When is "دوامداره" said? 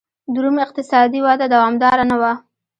1.53-2.03